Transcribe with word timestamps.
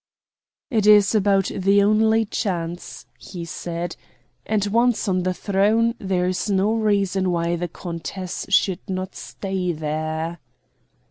"It 0.71 0.87
is 0.87 1.13
about 1.13 1.51
the 1.55 1.83
only 1.83 2.25
chance," 2.25 3.05
he 3.19 3.45
said, 3.45 3.95
"and 4.47 4.65
once 4.65 5.07
on 5.07 5.21
the 5.21 5.31
throne 5.35 5.93
there 5.99 6.25
is 6.25 6.49
no 6.49 6.73
reason 6.73 7.29
why 7.29 7.55
the 7.55 7.67
countess 7.67 8.47
should 8.49 8.89
not 8.89 9.13
stay 9.15 9.71
there." 9.73 10.39